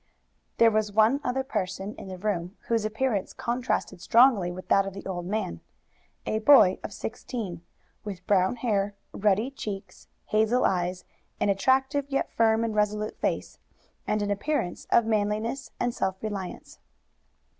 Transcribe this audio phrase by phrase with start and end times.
[0.57, 4.95] There was one other person in the room whose appearance contrasted strongly with that of
[4.95, 5.61] the old man
[6.25, 7.61] a boy of sixteen,
[8.03, 11.05] with brown hair, ruddy cheeks, hazel eyes,
[11.39, 13.59] an attractive yet firm and resolute face,
[14.07, 16.79] and an appearance of manliness and self reliance.